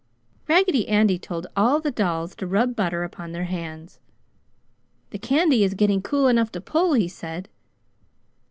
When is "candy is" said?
5.19-5.75